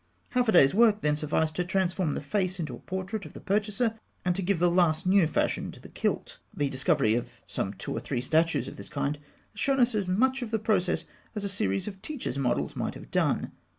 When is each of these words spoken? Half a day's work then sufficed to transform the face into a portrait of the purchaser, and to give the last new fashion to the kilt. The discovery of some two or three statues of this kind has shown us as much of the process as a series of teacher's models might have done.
Half 0.29 0.49
a 0.49 0.51
day's 0.51 0.73
work 0.73 1.01
then 1.03 1.15
sufficed 1.15 1.55
to 1.57 1.63
transform 1.63 2.15
the 2.15 2.23
face 2.23 2.59
into 2.59 2.73
a 2.73 2.79
portrait 2.79 3.23
of 3.23 3.33
the 3.33 3.39
purchaser, 3.39 3.99
and 4.25 4.35
to 4.35 4.41
give 4.41 4.57
the 4.57 4.71
last 4.71 5.05
new 5.05 5.27
fashion 5.27 5.71
to 5.73 5.79
the 5.79 5.89
kilt. 5.89 6.39
The 6.51 6.69
discovery 6.71 7.13
of 7.13 7.29
some 7.45 7.75
two 7.75 7.95
or 7.95 7.99
three 7.99 8.21
statues 8.21 8.67
of 8.67 8.77
this 8.77 8.89
kind 8.89 9.17
has 9.17 9.21
shown 9.53 9.79
us 9.79 9.93
as 9.93 10.07
much 10.09 10.41
of 10.41 10.49
the 10.49 10.57
process 10.57 11.05
as 11.35 11.43
a 11.43 11.49
series 11.49 11.87
of 11.87 12.01
teacher's 12.01 12.39
models 12.39 12.75
might 12.75 12.95
have 12.95 13.11
done. 13.11 13.51